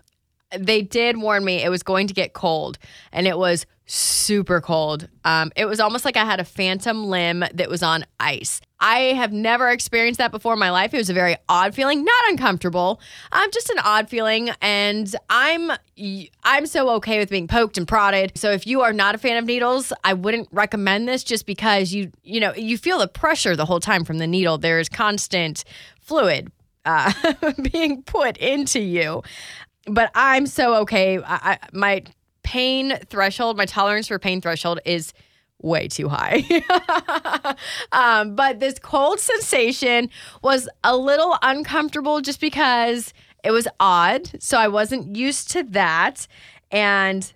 they 0.56 0.82
did 0.82 1.16
warn 1.16 1.44
me 1.44 1.62
it 1.62 1.68
was 1.68 1.82
going 1.82 2.06
to 2.06 2.14
get 2.14 2.32
cold 2.32 2.78
and 3.12 3.26
it 3.26 3.38
was 3.38 3.66
super 3.86 4.60
cold. 4.60 5.08
Um, 5.24 5.52
it 5.56 5.64
was 5.64 5.78
almost 5.80 6.04
like 6.04 6.16
I 6.16 6.24
had 6.24 6.40
a 6.40 6.44
phantom 6.44 7.06
limb 7.06 7.44
that 7.54 7.70
was 7.70 7.82
on 7.82 8.04
ice. 8.18 8.60
I 8.80 8.98
have 9.14 9.32
never 9.32 9.70
experienced 9.70 10.18
that 10.18 10.32
before 10.32 10.52
in 10.52 10.58
my 10.58 10.70
life. 10.70 10.92
It 10.92 10.98
was 10.98 11.08
a 11.08 11.14
very 11.14 11.36
odd 11.48 11.74
feeling, 11.74 12.04
not 12.04 12.24
uncomfortable. 12.28 13.00
Um, 13.32 13.48
just 13.52 13.70
an 13.70 13.78
odd 13.78 14.10
feeling, 14.10 14.50
and 14.60 15.14
I'm 15.30 15.72
I'm 16.44 16.66
so 16.66 16.90
okay 16.96 17.18
with 17.18 17.30
being 17.30 17.48
poked 17.48 17.78
and 17.78 17.88
prodded. 17.88 18.32
So 18.34 18.50
if 18.50 18.66
you 18.66 18.82
are 18.82 18.92
not 18.92 19.14
a 19.14 19.18
fan 19.18 19.38
of 19.38 19.46
needles, 19.46 19.92
I 20.04 20.12
wouldn't 20.12 20.48
recommend 20.52 21.08
this 21.08 21.24
just 21.24 21.46
because 21.46 21.94
you 21.94 22.12
you 22.22 22.40
know 22.40 22.52
you 22.54 22.76
feel 22.76 22.98
the 22.98 23.08
pressure 23.08 23.56
the 23.56 23.64
whole 23.64 23.80
time 23.80 24.04
from 24.04 24.18
the 24.18 24.26
needle. 24.26 24.58
There's 24.58 24.90
constant 24.90 25.64
fluid 26.00 26.52
uh, 26.84 27.12
being 27.72 28.02
put 28.02 28.36
into 28.36 28.80
you 28.80 29.22
but 29.86 30.10
I'm 30.14 30.46
so 30.46 30.76
okay. 30.82 31.18
I, 31.18 31.22
I, 31.52 31.58
my 31.72 32.04
pain 32.42 32.98
threshold, 33.08 33.56
my 33.56 33.66
tolerance 33.66 34.08
for 34.08 34.18
pain 34.18 34.40
threshold 34.40 34.80
is 34.84 35.12
way 35.62 35.88
too 35.88 36.08
high. 36.08 36.44
um, 37.92 38.34
but 38.34 38.60
this 38.60 38.78
cold 38.78 39.20
sensation 39.20 40.10
was 40.42 40.68
a 40.84 40.96
little 40.96 41.36
uncomfortable 41.42 42.20
just 42.20 42.40
because 42.40 43.12
it 43.42 43.50
was 43.50 43.66
odd. 43.80 44.42
So 44.42 44.58
I 44.58 44.68
wasn't 44.68 45.16
used 45.16 45.50
to 45.52 45.62
that. 45.64 46.26
And 46.70 47.32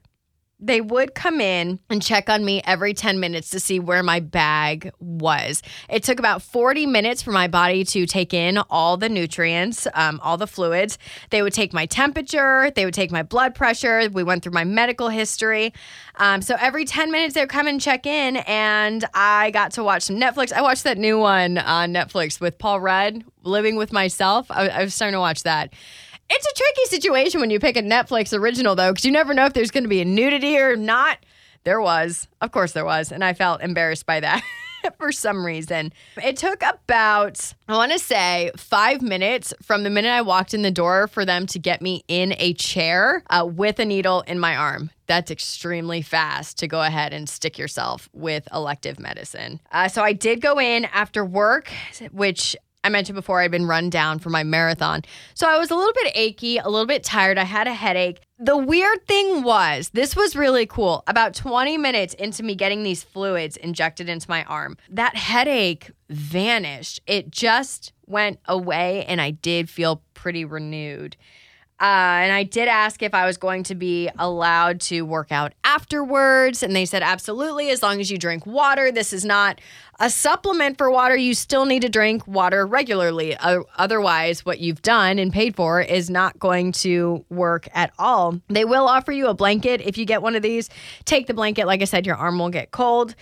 they 0.60 0.80
would 0.80 1.14
come 1.14 1.40
in 1.40 1.80
and 1.88 2.02
check 2.02 2.28
on 2.28 2.44
me 2.44 2.60
every 2.64 2.92
10 2.92 3.18
minutes 3.18 3.50
to 3.50 3.60
see 3.60 3.80
where 3.80 4.02
my 4.02 4.20
bag 4.20 4.90
was. 4.98 5.62
It 5.88 6.02
took 6.02 6.18
about 6.18 6.42
40 6.42 6.86
minutes 6.86 7.22
for 7.22 7.32
my 7.32 7.48
body 7.48 7.84
to 7.84 8.06
take 8.06 8.34
in 8.34 8.58
all 8.70 8.96
the 8.96 9.08
nutrients, 9.08 9.86
um, 9.94 10.20
all 10.22 10.36
the 10.36 10.46
fluids. 10.46 10.98
They 11.30 11.42
would 11.42 11.52
take 11.52 11.72
my 11.72 11.86
temperature, 11.86 12.70
they 12.74 12.84
would 12.84 12.94
take 12.94 13.10
my 13.10 13.22
blood 13.22 13.54
pressure. 13.54 14.08
We 14.12 14.22
went 14.22 14.42
through 14.42 14.52
my 14.52 14.64
medical 14.64 15.08
history. 15.08 15.72
Um, 16.16 16.42
so 16.42 16.56
every 16.60 16.84
10 16.84 17.10
minutes, 17.10 17.34
they 17.34 17.40
would 17.40 17.48
come 17.48 17.66
and 17.66 17.80
check 17.80 18.06
in, 18.06 18.36
and 18.38 19.04
I 19.14 19.50
got 19.52 19.72
to 19.72 19.84
watch 19.84 20.02
some 20.02 20.16
Netflix. 20.16 20.52
I 20.52 20.60
watched 20.60 20.84
that 20.84 20.98
new 20.98 21.18
one 21.18 21.56
on 21.56 21.94
Netflix 21.94 22.40
with 22.40 22.58
Paul 22.58 22.80
Rudd, 22.80 23.24
Living 23.42 23.76
with 23.76 23.92
Myself. 23.92 24.50
I, 24.50 24.68
I 24.68 24.84
was 24.84 24.94
starting 24.94 25.14
to 25.14 25.20
watch 25.20 25.44
that. 25.44 25.72
It's 26.32 26.46
a 26.46 26.54
tricky 26.54 26.84
situation 26.84 27.40
when 27.40 27.50
you 27.50 27.58
pick 27.58 27.76
a 27.76 27.82
Netflix 27.82 28.36
original, 28.36 28.76
though, 28.76 28.92
because 28.92 29.04
you 29.04 29.10
never 29.10 29.34
know 29.34 29.46
if 29.46 29.52
there's 29.52 29.72
going 29.72 29.82
to 29.82 29.88
be 29.88 30.00
a 30.00 30.04
nudity 30.04 30.56
or 30.58 30.76
not. 30.76 31.18
There 31.64 31.80
was. 31.80 32.28
Of 32.40 32.52
course, 32.52 32.72
there 32.72 32.84
was. 32.84 33.10
And 33.10 33.24
I 33.24 33.34
felt 33.34 33.62
embarrassed 33.62 34.06
by 34.06 34.20
that. 34.20 34.42
for 34.98 35.12
some 35.12 35.44
reason. 35.44 35.92
It 36.22 36.36
took 36.36 36.62
about, 36.62 37.52
I 37.68 37.74
want 37.74 37.92
to 37.92 37.98
say, 37.98 38.50
five 38.56 39.02
minutes 39.02 39.52
from 39.62 39.82
the 39.82 39.90
minute 39.90 40.10
I 40.10 40.22
walked 40.22 40.54
in 40.54 40.62
the 40.62 40.70
door 40.70 41.08
for 41.08 41.24
them 41.24 41.46
to 41.48 41.58
get 41.58 41.82
me 41.82 42.04
in 42.08 42.34
a 42.38 42.54
chair 42.54 43.22
uh, 43.30 43.46
with 43.46 43.78
a 43.78 43.84
needle 43.84 44.22
in 44.22 44.38
my 44.38 44.56
arm. 44.56 44.90
That's 45.06 45.30
extremely 45.30 46.02
fast 46.02 46.58
to 46.58 46.68
go 46.68 46.82
ahead 46.82 47.12
and 47.12 47.28
stick 47.28 47.58
yourself 47.58 48.08
with 48.12 48.46
elective 48.52 48.98
medicine. 48.98 49.60
Uh, 49.72 49.88
so 49.88 50.02
I 50.02 50.12
did 50.12 50.40
go 50.40 50.60
in 50.60 50.84
after 50.86 51.24
work, 51.24 51.70
which 52.12 52.56
I 52.82 52.88
mentioned 52.88 53.16
before 53.16 53.40
I'd 53.40 53.50
been 53.50 53.66
run 53.66 53.90
down 53.90 54.18
for 54.18 54.30
my 54.30 54.42
marathon. 54.42 55.02
So 55.34 55.46
I 55.48 55.58
was 55.58 55.70
a 55.70 55.74
little 55.74 55.92
bit 55.92 56.12
achy, 56.14 56.56
a 56.56 56.68
little 56.68 56.86
bit 56.86 57.04
tired. 57.04 57.36
I 57.36 57.44
had 57.44 57.66
a 57.66 57.74
headache. 57.74 58.20
The 58.38 58.56
weird 58.56 59.06
thing 59.06 59.42
was, 59.42 59.90
this 59.90 60.16
was 60.16 60.34
really 60.34 60.64
cool. 60.64 61.02
About 61.06 61.34
20 61.34 61.76
minutes 61.76 62.14
into 62.14 62.42
me 62.42 62.54
getting 62.54 62.82
these 62.82 63.02
fluids 63.02 63.58
injected 63.58 64.08
into 64.08 64.30
my 64.30 64.44
arm, 64.44 64.78
that 64.88 65.14
headache 65.14 65.90
vanished. 66.08 67.02
It 67.06 67.30
just 67.30 67.92
went 68.06 68.40
away, 68.46 69.04
and 69.04 69.20
I 69.20 69.32
did 69.32 69.68
feel 69.68 70.02
pretty 70.14 70.46
renewed. 70.46 71.16
Uh, 71.80 72.20
and 72.20 72.32
I 72.32 72.42
did 72.42 72.68
ask 72.68 73.02
if 73.02 73.14
I 73.14 73.24
was 73.24 73.38
going 73.38 73.62
to 73.64 73.74
be 73.74 74.10
allowed 74.18 74.80
to 74.82 75.00
work 75.02 75.32
out 75.32 75.54
afterwards. 75.64 76.62
And 76.62 76.76
they 76.76 76.84
said, 76.84 77.02
absolutely, 77.02 77.70
as 77.70 77.82
long 77.82 78.00
as 78.00 78.10
you 78.10 78.18
drink 78.18 78.44
water. 78.44 78.92
This 78.92 79.14
is 79.14 79.24
not 79.24 79.62
a 79.98 80.10
supplement 80.10 80.76
for 80.76 80.90
water. 80.90 81.16
You 81.16 81.32
still 81.32 81.64
need 81.64 81.80
to 81.80 81.88
drink 81.88 82.26
water 82.26 82.66
regularly. 82.66 83.34
Uh, 83.34 83.62
otherwise, 83.78 84.44
what 84.44 84.60
you've 84.60 84.82
done 84.82 85.18
and 85.18 85.32
paid 85.32 85.56
for 85.56 85.80
is 85.80 86.10
not 86.10 86.38
going 86.38 86.72
to 86.72 87.24
work 87.30 87.66
at 87.72 87.92
all. 87.98 88.38
They 88.48 88.66
will 88.66 88.86
offer 88.86 89.12
you 89.12 89.28
a 89.28 89.34
blanket 89.34 89.80
if 89.80 89.96
you 89.96 90.04
get 90.04 90.20
one 90.20 90.36
of 90.36 90.42
these. 90.42 90.68
Take 91.06 91.28
the 91.28 91.34
blanket. 91.34 91.66
Like 91.66 91.80
I 91.80 91.86
said, 91.86 92.04
your 92.04 92.16
arm 92.16 92.38
will 92.38 92.50
get 92.50 92.72
cold. 92.72 93.14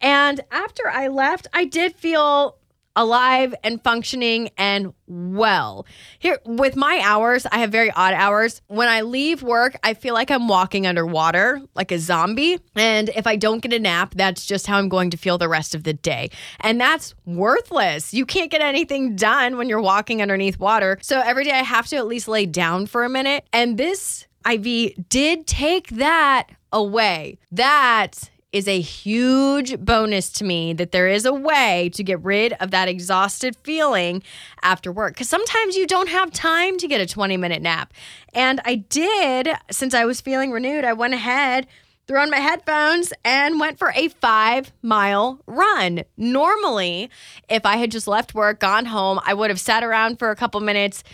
And 0.00 0.40
after 0.50 0.88
I 0.88 1.08
left, 1.08 1.48
I 1.52 1.66
did 1.66 1.94
feel 1.94 2.56
alive 2.96 3.54
and 3.62 3.82
functioning 3.84 4.50
and 4.56 4.92
well. 5.06 5.86
Here 6.18 6.38
with 6.44 6.74
my 6.74 7.00
hours, 7.04 7.46
I 7.46 7.58
have 7.58 7.70
very 7.70 7.90
odd 7.92 8.14
hours. 8.14 8.62
When 8.66 8.88
I 8.88 9.02
leave 9.02 9.42
work, 9.42 9.76
I 9.82 9.94
feel 9.94 10.14
like 10.14 10.30
I'm 10.30 10.48
walking 10.48 10.86
underwater 10.86 11.60
like 11.74 11.92
a 11.92 11.98
zombie. 11.98 12.58
And 12.74 13.10
if 13.10 13.26
I 13.26 13.36
don't 13.36 13.60
get 13.60 13.72
a 13.72 13.78
nap, 13.78 14.14
that's 14.16 14.46
just 14.46 14.66
how 14.66 14.78
I'm 14.78 14.88
going 14.88 15.10
to 15.10 15.16
feel 15.16 15.38
the 15.38 15.48
rest 15.48 15.74
of 15.74 15.84
the 15.84 15.92
day. 15.92 16.30
And 16.60 16.80
that's 16.80 17.14
worthless. 17.24 18.12
You 18.12 18.26
can't 18.26 18.50
get 18.50 18.62
anything 18.62 19.14
done 19.14 19.56
when 19.56 19.68
you're 19.68 19.80
walking 19.80 20.22
underneath 20.22 20.58
water. 20.58 20.98
So 21.02 21.20
every 21.20 21.44
day 21.44 21.52
I 21.52 21.62
have 21.62 21.86
to 21.88 21.96
at 21.96 22.06
least 22.06 22.26
lay 22.26 22.46
down 22.46 22.86
for 22.86 23.04
a 23.04 23.08
minute. 23.08 23.46
And 23.52 23.78
this 23.78 24.26
IV 24.48 25.08
did 25.08 25.46
take 25.46 25.88
that 25.90 26.48
away. 26.72 27.38
That 27.52 28.30
is 28.56 28.66
a 28.66 28.80
huge 28.80 29.78
bonus 29.78 30.30
to 30.30 30.44
me 30.44 30.72
that 30.72 30.90
there 30.90 31.08
is 31.08 31.26
a 31.26 31.32
way 31.32 31.90
to 31.92 32.02
get 32.02 32.22
rid 32.24 32.54
of 32.54 32.70
that 32.70 32.88
exhausted 32.88 33.54
feeling 33.62 34.22
after 34.62 34.90
work. 34.90 35.12
Because 35.12 35.28
sometimes 35.28 35.76
you 35.76 35.86
don't 35.86 36.08
have 36.08 36.30
time 36.32 36.78
to 36.78 36.88
get 36.88 37.02
a 37.02 37.06
20 37.06 37.36
minute 37.36 37.60
nap. 37.60 37.92
And 38.32 38.60
I 38.64 38.76
did, 38.76 39.50
since 39.70 39.92
I 39.92 40.06
was 40.06 40.22
feeling 40.22 40.52
renewed, 40.52 40.86
I 40.86 40.94
went 40.94 41.12
ahead, 41.12 41.66
threw 42.06 42.18
on 42.18 42.30
my 42.30 42.38
headphones, 42.38 43.12
and 43.26 43.60
went 43.60 43.78
for 43.78 43.92
a 43.94 44.08
five 44.08 44.72
mile 44.80 45.42
run. 45.46 46.04
Normally, 46.16 47.10
if 47.50 47.66
I 47.66 47.76
had 47.76 47.90
just 47.90 48.08
left 48.08 48.34
work, 48.34 48.60
gone 48.60 48.86
home, 48.86 49.20
I 49.22 49.34
would 49.34 49.50
have 49.50 49.60
sat 49.60 49.84
around 49.84 50.18
for 50.18 50.30
a 50.30 50.36
couple 50.36 50.60
minutes. 50.60 51.04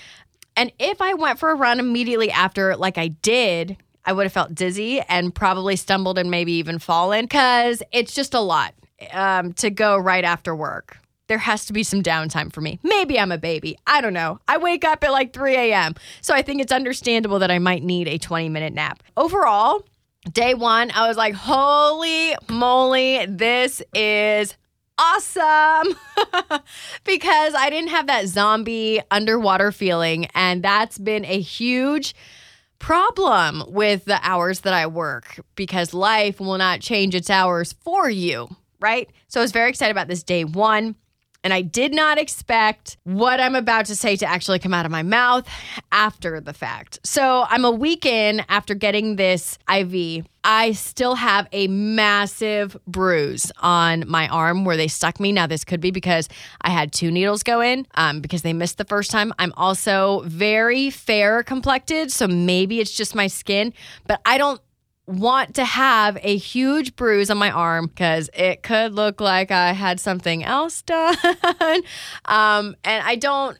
And 0.57 0.71
if 0.79 1.03
I 1.03 1.15
went 1.15 1.41
for 1.41 1.51
a 1.51 1.57
run 1.57 1.81
immediately 1.81 2.31
after, 2.31 2.77
like 2.77 2.99
I 2.99 3.09
did, 3.09 3.79
I 4.05 4.13
would 4.13 4.25
have 4.25 4.33
felt 4.33 4.55
dizzy 4.55 5.01
and 5.01 5.35
probably 5.35 5.77
stumbled 5.77 6.19
and 6.19 6.31
maybe 6.31 6.53
even 6.55 6.79
fallen 6.79 7.25
because 7.25 7.83
it's 7.93 8.15
just 8.15 8.35
a 8.35 8.41
lot 8.41 8.75
um, 9.13 9.53
to 9.55 9.71
go 9.71 9.97
right 9.97 10.25
after 10.25 10.55
work. 10.55 10.99
There 11.29 11.39
has 11.39 11.67
to 11.67 11.73
be 11.73 11.83
some 11.83 12.03
downtime 12.03 12.53
for 12.53 12.61
me. 12.61 12.79
Maybe 12.83 13.19
I'm 13.19 13.33
a 13.33 13.39
baby. 13.39 13.79
I 13.87 14.01
don't 14.01 14.13
know. 14.13 14.41
I 14.49 14.59
wake 14.59 14.85
up 14.85 15.03
at 15.05 15.13
like 15.13 15.33
3 15.33 15.55
a.m. 15.55 15.95
So 16.21 16.35
I 16.35 16.43
think 16.43 16.61
it's 16.61 16.73
understandable 16.73 17.39
that 17.39 17.51
I 17.51 17.59
might 17.59 17.83
need 17.83 18.09
a 18.09 18.19
20 18.19 18.49
minute 18.49 18.75
nap. 18.75 19.03
Overall, 19.17 19.85
day 20.31 20.55
one, 20.55 20.91
I 20.91 21.09
was 21.09 21.17
like, 21.17 21.35
holy 21.35 22.35
moly, 22.51 23.25
this 23.27 23.81
is 23.95 24.57
awesome 24.99 25.97
because 27.05 27.55
I 27.55 27.71
didn't 27.71 27.91
have 27.91 28.09
that 28.09 28.27
zombie 28.27 29.01
underwater 29.11 29.73
feeling. 29.73 30.27
And 30.35 30.63
that's 30.63 30.99
been 30.99 31.25
a 31.25 31.41
huge 31.41 32.15
problem 32.83 33.63
with 33.69 34.05
the 34.07 34.19
hours 34.23 34.61
that 34.61 34.75
I 34.75 34.89
work 34.89 35.39
because 35.55 35.95
life 35.95 36.41
will 36.41 36.59
not 36.59 36.81
change 36.81 37.15
its 37.15 37.31
hours 37.31 37.73
for 37.73 38.11
you, 38.11 38.49
right? 38.81 39.09
So 39.29 39.39
I 39.39 39.45
was 39.45 39.53
very 39.53 39.71
excited 39.71 39.93
about 39.93 40.09
this 40.09 40.25
day 40.25 40.45
one. 40.45 40.97
And 41.45 41.53
I 41.53 41.63
did 41.63 41.93
not 41.93 42.19
expect 42.19 42.97
what 43.05 43.41
I'm 43.41 43.57
about 43.57 43.87
to 43.87 43.97
say 43.97 44.17
to 44.17 44.27
actually 44.27 44.59
come 44.61 44.73
out 44.73 44.87
of 44.87 44.93
my 44.93 45.03
mouth 45.03 45.47
after 45.91 46.41
the 46.41 46.53
fact. 46.53 47.01
So 47.05 47.45
I'm 47.49 47.65
a 47.65 47.71
week 47.71 48.07
in 48.07 48.45
after 48.49 48.75
getting 48.75 49.17
this 49.17 49.59
IV. 49.73 50.27
I 50.45 50.73
still 50.73 51.15
have 51.15 51.49
a 51.53 51.69
massive 51.69 52.77
bruise 52.87 53.53
on 53.59 54.05
my 54.09 54.29
arm 54.29 54.65
where 54.65 54.77
they 54.77 54.89
stuck 54.89 55.21
me. 55.21 55.31
Now, 55.31 55.47
this 55.47 55.65
could 55.65 55.81
be 55.81 55.91
because 55.91 56.29
I 56.61 56.71
had 56.71 56.93
two 56.93 57.11
needles 57.11 57.43
go 57.43 57.61
in 57.61 57.87
um, 57.95 58.21
because 58.21 58.43
they 58.43 58.53
missed 58.53 58.79
the 58.79 58.85
first 58.85 59.11
time. 59.11 59.33
I'm 59.39 59.53
also 59.57 60.23
very 60.27 60.91
fair 60.91 61.43
complected. 61.43 62.11
So 62.11 62.27
maybe 62.27 62.81
it's 62.81 62.97
just 62.97 63.15
my 63.15 63.29
skin, 63.29 63.73
but 64.07 64.21
I 64.27 64.39
don't 64.39 64.61
want 65.07 65.57
to 65.57 65.65
have 65.65 66.17
a 66.23 66.37
huge 66.37 66.95
bruise 66.97 67.31
on 67.31 67.37
my 67.37 67.51
arm 67.51 67.87
because 67.87 68.31
it 68.35 68.63
could 68.63 68.95
look 68.95 69.21
like 69.21 69.51
I 69.51 69.73
had 69.73 69.99
something 70.01 70.45
else 70.45 70.83
done. 70.83 71.17
um, 72.27 72.77
and 72.85 73.05
I 73.05 73.17
don't 73.17 73.59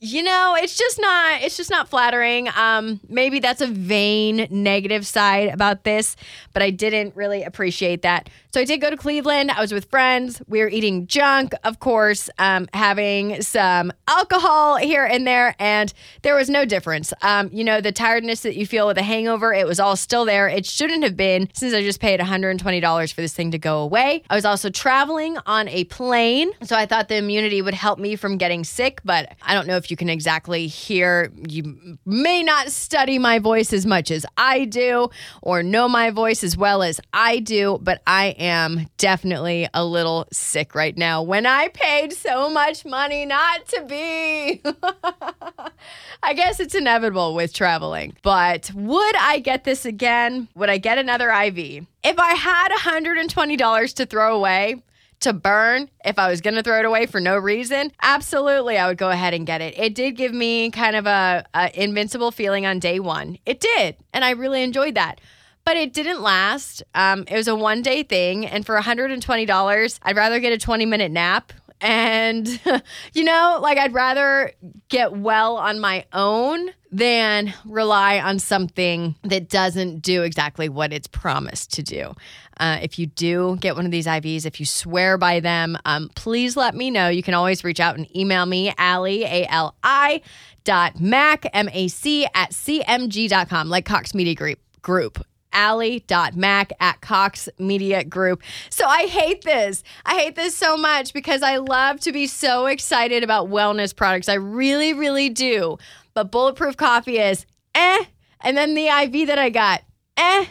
you 0.00 0.22
know, 0.22 0.56
it's 0.58 0.76
just 0.76 1.00
not 1.00 1.42
it's 1.42 1.56
just 1.56 1.70
not 1.70 1.88
flattering. 1.88 2.48
Um 2.56 3.00
maybe 3.08 3.40
that's 3.40 3.60
a 3.60 3.66
vain 3.66 4.46
negative 4.50 5.06
side 5.06 5.48
about 5.48 5.84
this, 5.84 6.16
but 6.52 6.62
I 6.62 6.70
didn't 6.70 7.16
really 7.16 7.42
appreciate 7.42 8.02
that. 8.02 8.28
So 8.50 8.62
I 8.62 8.64
did 8.64 8.80
go 8.80 8.88
to 8.88 8.96
Cleveland. 8.96 9.50
I 9.50 9.60
was 9.60 9.72
with 9.72 9.84
friends. 9.90 10.40
We 10.48 10.60
were 10.60 10.68
eating 10.68 11.06
junk, 11.06 11.52
of 11.64 11.80
course, 11.80 12.30
um, 12.38 12.66
having 12.72 13.42
some 13.42 13.92
alcohol 14.08 14.76
here 14.76 15.04
and 15.04 15.26
there, 15.26 15.54
and 15.58 15.92
there 16.22 16.34
was 16.34 16.48
no 16.48 16.64
difference. 16.64 17.12
Um, 17.20 17.50
you 17.52 17.62
know, 17.62 17.82
the 17.82 17.92
tiredness 17.92 18.40
that 18.40 18.56
you 18.56 18.66
feel 18.66 18.86
with 18.86 18.96
a 18.96 19.02
hangover, 19.02 19.52
it 19.52 19.66
was 19.66 19.78
all 19.78 19.96
still 19.96 20.24
there. 20.24 20.48
It 20.48 20.64
shouldn't 20.64 21.04
have 21.04 21.14
been 21.14 21.50
since 21.52 21.74
I 21.74 21.82
just 21.82 22.00
paid 22.00 22.20
$120 22.20 23.12
for 23.12 23.20
this 23.20 23.34
thing 23.34 23.50
to 23.50 23.58
go 23.58 23.80
away. 23.80 24.22
I 24.30 24.34
was 24.34 24.46
also 24.46 24.70
traveling 24.70 25.36
on 25.44 25.68
a 25.68 25.84
plane, 25.84 26.50
so 26.62 26.74
I 26.74 26.86
thought 26.86 27.08
the 27.08 27.16
immunity 27.16 27.60
would 27.60 27.74
help 27.74 27.98
me 27.98 28.16
from 28.16 28.38
getting 28.38 28.64
sick, 28.64 29.00
but 29.04 29.36
I 29.42 29.52
don't 29.52 29.66
know 29.66 29.76
if 29.76 29.87
you 29.90 29.96
can 29.96 30.08
exactly 30.08 30.66
hear. 30.66 31.32
You 31.48 31.98
may 32.04 32.42
not 32.42 32.70
study 32.70 33.18
my 33.18 33.38
voice 33.38 33.72
as 33.72 33.86
much 33.86 34.10
as 34.10 34.24
I 34.36 34.64
do 34.64 35.10
or 35.42 35.62
know 35.62 35.88
my 35.88 36.10
voice 36.10 36.42
as 36.44 36.56
well 36.56 36.82
as 36.82 37.00
I 37.12 37.40
do, 37.40 37.78
but 37.82 38.02
I 38.06 38.36
am 38.38 38.88
definitely 38.98 39.68
a 39.74 39.84
little 39.84 40.26
sick 40.32 40.74
right 40.74 40.96
now 40.96 41.22
when 41.22 41.46
I 41.46 41.68
paid 41.68 42.12
so 42.12 42.50
much 42.50 42.84
money 42.84 43.24
not 43.24 43.66
to 43.68 43.84
be. 43.84 44.62
I 46.22 46.34
guess 46.34 46.60
it's 46.60 46.74
inevitable 46.74 47.34
with 47.34 47.52
traveling. 47.52 48.16
But 48.22 48.70
would 48.74 49.16
I 49.16 49.38
get 49.38 49.64
this 49.64 49.84
again? 49.84 50.48
Would 50.54 50.70
I 50.70 50.78
get 50.78 50.98
another 50.98 51.30
IV? 51.30 51.86
If 52.02 52.18
I 52.18 52.34
had 52.34 52.70
$120 52.70 53.94
to 53.94 54.06
throw 54.06 54.36
away, 54.36 54.82
to 55.20 55.32
burn 55.32 55.88
if 56.04 56.18
I 56.18 56.30
was 56.30 56.40
going 56.40 56.54
to 56.54 56.62
throw 56.62 56.78
it 56.78 56.84
away 56.84 57.06
for 57.06 57.20
no 57.20 57.36
reason, 57.36 57.92
absolutely 58.02 58.78
I 58.78 58.86
would 58.86 58.98
go 58.98 59.10
ahead 59.10 59.34
and 59.34 59.46
get 59.46 59.60
it. 59.60 59.78
It 59.78 59.94
did 59.94 60.12
give 60.12 60.32
me 60.32 60.70
kind 60.70 60.96
of 60.96 61.06
a, 61.06 61.44
a, 61.54 61.82
invincible 61.82 62.30
feeling 62.30 62.66
on 62.66 62.78
day 62.78 63.00
one. 63.00 63.38
It 63.46 63.60
did, 63.60 63.96
and 64.12 64.24
I 64.24 64.30
really 64.30 64.62
enjoyed 64.62 64.94
that 64.94 65.20
but 65.68 65.76
it 65.76 65.92
didn't 65.92 66.22
last. 66.22 66.82
Um, 66.94 67.26
it 67.28 67.36
was 67.36 67.46
a 67.46 67.54
one 67.54 67.82
day 67.82 68.02
thing. 68.02 68.46
And 68.46 68.64
for 68.64 68.74
$120, 68.80 69.98
I'd 70.02 70.16
rather 70.16 70.40
get 70.40 70.50
a 70.54 70.56
20 70.56 70.86
minute 70.86 71.12
nap. 71.12 71.52
And, 71.82 72.48
you 73.12 73.22
know, 73.22 73.58
like 73.60 73.76
I'd 73.76 73.92
rather 73.92 74.52
get 74.88 75.12
well 75.12 75.58
on 75.58 75.78
my 75.78 76.06
own 76.14 76.70
than 76.90 77.52
rely 77.66 78.18
on 78.18 78.38
something 78.38 79.14
that 79.24 79.50
doesn't 79.50 80.00
do 80.00 80.22
exactly 80.22 80.70
what 80.70 80.90
it's 80.94 81.06
promised 81.06 81.74
to 81.74 81.82
do. 81.82 82.14
Uh, 82.58 82.78
if 82.82 82.98
you 82.98 83.06
do 83.06 83.56
get 83.60 83.76
one 83.76 83.84
of 83.84 83.90
these 83.90 84.06
IVs, 84.06 84.46
if 84.46 84.60
you 84.60 84.66
swear 84.66 85.18
by 85.18 85.40
them, 85.40 85.76
um, 85.84 86.10
please 86.14 86.56
let 86.56 86.74
me 86.74 86.90
know. 86.90 87.08
You 87.08 87.22
can 87.22 87.34
always 87.34 87.64
reach 87.64 87.80
out 87.80 87.96
and 87.96 88.16
email 88.16 88.46
me, 88.46 88.72
Ali, 88.78 89.24
A 89.24 89.46
L 89.46 89.74
I, 89.82 90.22
dot 90.64 91.00
Mac, 91.00 91.46
M 91.52 91.68
A 91.72 91.88
C, 91.88 92.26
at 92.34 92.50
CMG.com, 92.50 93.68
like 93.68 93.84
Cox 93.84 94.14
Media 94.14 94.34
Group. 94.34 94.58
Group 94.82 95.24
ali.mac 95.52 96.72
at 96.80 97.00
Cox 97.00 97.48
Media 97.58 98.04
Group. 98.04 98.42
So 98.70 98.86
I 98.86 99.06
hate 99.06 99.42
this. 99.42 99.82
I 100.04 100.14
hate 100.18 100.36
this 100.36 100.54
so 100.54 100.76
much 100.76 101.12
because 101.12 101.42
I 101.42 101.56
love 101.56 102.00
to 102.00 102.12
be 102.12 102.26
so 102.26 102.66
excited 102.66 103.24
about 103.24 103.48
wellness 103.48 103.94
products. 103.94 104.28
I 104.28 104.34
really, 104.34 104.92
really 104.92 105.28
do. 105.30 105.78
But 106.14 106.30
Bulletproof 106.30 106.76
Coffee 106.76 107.18
is 107.18 107.46
eh. 107.74 108.04
And 108.40 108.56
then 108.56 108.74
the 108.74 108.86
IV 108.86 109.26
that 109.28 109.38
I 109.38 109.50
got, 109.50 109.82
eh. 110.16 110.46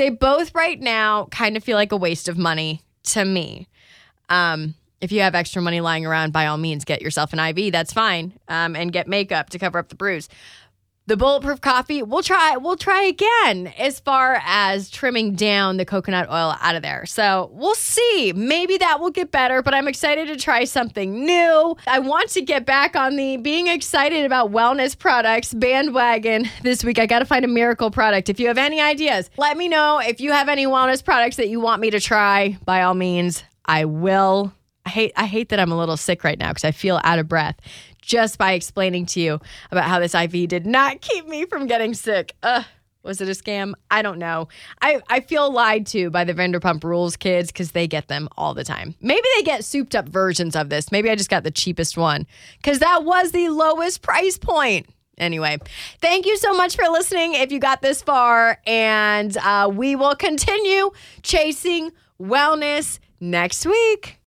They 0.00 0.08
both 0.08 0.54
right 0.54 0.80
now 0.80 1.26
kind 1.26 1.58
of 1.58 1.62
feel 1.62 1.76
like 1.76 1.92
a 1.92 1.96
waste 1.98 2.26
of 2.26 2.38
money 2.38 2.80
to 3.02 3.22
me. 3.22 3.68
Um, 4.30 4.72
if 5.02 5.12
you 5.12 5.20
have 5.20 5.34
extra 5.34 5.60
money 5.60 5.82
lying 5.82 6.06
around, 6.06 6.32
by 6.32 6.46
all 6.46 6.56
means, 6.56 6.86
get 6.86 7.02
yourself 7.02 7.34
an 7.34 7.38
IV. 7.38 7.70
That's 7.70 7.92
fine. 7.92 8.32
Um, 8.48 8.74
and 8.76 8.94
get 8.94 9.08
makeup 9.08 9.50
to 9.50 9.58
cover 9.58 9.78
up 9.78 9.90
the 9.90 9.96
bruise. 9.96 10.30
The 11.10 11.16
bulletproof 11.16 11.60
coffee, 11.60 12.04
we'll 12.04 12.22
try. 12.22 12.56
We'll 12.56 12.76
try 12.76 13.02
again 13.02 13.74
as 13.76 13.98
far 13.98 14.40
as 14.46 14.88
trimming 14.88 15.34
down 15.34 15.76
the 15.76 15.84
coconut 15.84 16.30
oil 16.30 16.54
out 16.60 16.76
of 16.76 16.82
there. 16.82 17.04
So 17.04 17.50
we'll 17.52 17.74
see. 17.74 18.32
Maybe 18.32 18.76
that 18.76 19.00
will 19.00 19.10
get 19.10 19.32
better. 19.32 19.60
But 19.60 19.74
I'm 19.74 19.88
excited 19.88 20.28
to 20.28 20.36
try 20.36 20.62
something 20.62 21.26
new. 21.26 21.76
I 21.88 21.98
want 21.98 22.30
to 22.30 22.42
get 22.42 22.64
back 22.64 22.94
on 22.94 23.16
the 23.16 23.38
being 23.38 23.66
excited 23.66 24.24
about 24.24 24.52
wellness 24.52 24.96
products 24.96 25.52
bandwagon 25.52 26.48
this 26.62 26.84
week. 26.84 27.00
I 27.00 27.06
got 27.06 27.18
to 27.18 27.24
find 27.24 27.44
a 27.44 27.48
miracle 27.48 27.90
product. 27.90 28.28
If 28.28 28.38
you 28.38 28.46
have 28.46 28.56
any 28.56 28.80
ideas, 28.80 29.30
let 29.36 29.56
me 29.56 29.66
know. 29.66 29.98
If 29.98 30.20
you 30.20 30.30
have 30.30 30.48
any 30.48 30.66
wellness 30.66 31.04
products 31.04 31.34
that 31.38 31.48
you 31.48 31.58
want 31.58 31.80
me 31.80 31.90
to 31.90 31.98
try, 31.98 32.56
by 32.64 32.82
all 32.82 32.94
means, 32.94 33.42
I 33.64 33.84
will. 33.84 34.52
I 34.86 34.90
hate 34.90 35.12
I 35.16 35.26
hate 35.26 35.50
that 35.50 35.60
I'm 35.60 35.72
a 35.72 35.76
little 35.76 35.96
sick 35.96 36.24
right 36.24 36.38
now 36.38 36.50
because 36.50 36.64
I 36.64 36.72
feel 36.72 37.00
out 37.04 37.18
of 37.18 37.28
breath 37.28 37.56
just 38.00 38.38
by 38.38 38.52
explaining 38.52 39.06
to 39.06 39.20
you 39.20 39.40
about 39.70 39.84
how 39.84 40.00
this 40.00 40.14
IV 40.14 40.48
did 40.48 40.66
not 40.66 41.00
keep 41.00 41.26
me 41.26 41.44
from 41.44 41.66
getting 41.66 41.94
sick. 41.94 42.34
Ugh. 42.42 42.64
Was 43.02 43.20
it 43.22 43.28
a 43.28 43.32
scam? 43.32 43.72
I 43.90 44.02
don't 44.02 44.18
know. 44.18 44.48
I, 44.82 45.00
I 45.08 45.20
feel 45.20 45.50
lied 45.50 45.86
to 45.86 46.10
by 46.10 46.24
the 46.24 46.34
Vanderpump 46.34 46.84
Rules 46.84 47.16
kids 47.16 47.50
because 47.50 47.72
they 47.72 47.86
get 47.86 48.08
them 48.08 48.28
all 48.36 48.52
the 48.52 48.64
time. 48.64 48.94
Maybe 49.00 49.26
they 49.36 49.42
get 49.42 49.64
souped 49.64 49.96
up 49.96 50.06
versions 50.06 50.54
of 50.54 50.68
this. 50.68 50.92
Maybe 50.92 51.08
I 51.08 51.16
just 51.16 51.30
got 51.30 51.42
the 51.42 51.50
cheapest 51.50 51.96
one 51.96 52.26
because 52.58 52.80
that 52.80 53.04
was 53.04 53.32
the 53.32 53.48
lowest 53.48 54.02
price 54.02 54.36
point. 54.36 54.86
Anyway, 55.16 55.58
thank 56.00 56.26
you 56.26 56.36
so 56.36 56.52
much 56.52 56.76
for 56.76 56.84
listening 56.88 57.34
if 57.34 57.52
you 57.52 57.58
got 57.58 57.80
this 57.80 58.02
far. 58.02 58.58
And 58.66 59.34
uh, 59.38 59.70
we 59.72 59.96
will 59.96 60.14
continue 60.14 60.90
chasing 61.22 61.92
wellness 62.20 62.98
next 63.18 63.64
week. 63.64 64.18